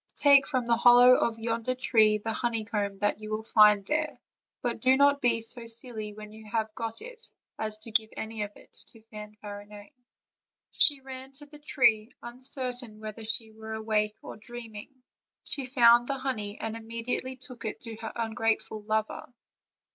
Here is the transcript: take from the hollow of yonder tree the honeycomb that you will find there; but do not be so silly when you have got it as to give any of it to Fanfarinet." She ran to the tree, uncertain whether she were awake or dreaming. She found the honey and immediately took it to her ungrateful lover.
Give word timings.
take 0.15 0.47
from 0.47 0.65
the 0.65 0.75
hollow 0.77 1.13
of 1.13 1.37
yonder 1.37 1.75
tree 1.75 2.17
the 2.17 2.33
honeycomb 2.33 2.97
that 2.97 3.19
you 3.19 3.29
will 3.29 3.43
find 3.43 3.85
there; 3.85 4.19
but 4.63 4.79
do 4.79 4.97
not 4.97 5.21
be 5.21 5.41
so 5.41 5.67
silly 5.67 6.11
when 6.11 6.31
you 6.31 6.43
have 6.49 6.73
got 6.73 7.03
it 7.03 7.29
as 7.59 7.77
to 7.77 7.91
give 7.91 8.09
any 8.17 8.41
of 8.41 8.49
it 8.55 8.73
to 8.73 8.99
Fanfarinet." 9.13 9.91
She 10.71 11.01
ran 11.01 11.33
to 11.33 11.45
the 11.45 11.59
tree, 11.59 12.09
uncertain 12.23 12.99
whether 12.99 13.23
she 13.23 13.51
were 13.51 13.75
awake 13.75 14.15
or 14.23 14.37
dreaming. 14.37 14.89
She 15.43 15.67
found 15.67 16.07
the 16.07 16.17
honey 16.17 16.59
and 16.59 16.75
immediately 16.75 17.35
took 17.35 17.63
it 17.63 17.81
to 17.81 17.95
her 17.97 18.11
ungrateful 18.15 18.81
lover. 18.81 19.31